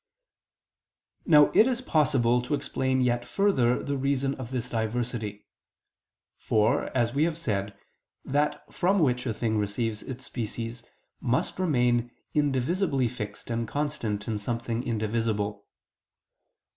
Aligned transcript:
Now 1.27 1.51
it 1.53 1.67
is 1.67 1.79
possible 1.79 2.41
to 2.41 2.55
explain 2.55 3.01
yet 3.01 3.23
further 3.23 3.83
the 3.83 3.95
reason 3.97 4.33
of 4.33 4.49
this 4.49 4.67
diversity. 4.67 5.45
For, 6.39 6.85
as 6.97 7.13
we 7.13 7.25
have 7.25 7.37
said, 7.37 7.77
that 8.25 8.73
from 8.73 8.97
which 8.97 9.27
a 9.27 9.33
thing 9.35 9.59
receives 9.59 10.01
its 10.01 10.25
species 10.25 10.81
must 11.19 11.59
remain 11.59 12.09
indivisibly 12.33 13.09
fixed 13.09 13.51
and 13.51 13.67
constant 13.67 14.27
in 14.27 14.39
something 14.39 14.81
indivisible. 14.81 15.67